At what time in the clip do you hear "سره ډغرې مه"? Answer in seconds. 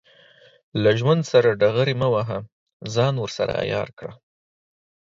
1.31-2.07